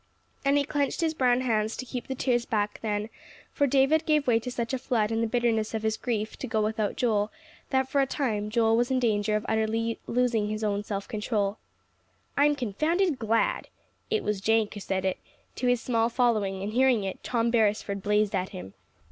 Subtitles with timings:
[0.43, 3.07] And he clenched his brown hands to keep the tears back then,
[3.53, 6.47] for David gave way to such a flood in the bitterness of his grief to
[6.47, 7.31] go without Joel,
[7.69, 11.59] that for a time, Joel was in danger of utterly losing his own self control.
[12.35, 13.67] "I'm confounded glad."
[14.09, 15.19] It was Jenk who said it
[15.57, 18.73] to his small following; and hearing it, Tom Beresford blazed at him.